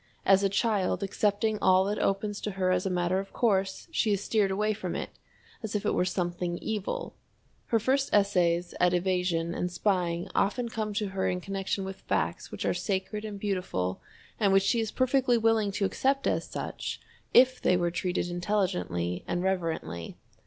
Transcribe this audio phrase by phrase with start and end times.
[0.25, 4.11] As a child accepting all that opens to her as a matter of course, she
[4.13, 5.11] is steered away from it
[5.61, 7.13] as if it were something evil.
[7.67, 12.51] Her first essays at evasion and spying often come to her in connection with facts
[12.51, 14.01] which are sacred and beautiful
[14.39, 16.99] and which she is perfectly willing to accept as such
[17.31, 20.17] if they were treated intelligently and reverently.